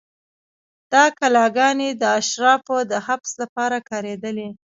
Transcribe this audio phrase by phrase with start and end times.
[0.93, 4.49] دا کلاګانې د اشرافو د حبس لپاره کارېدلې.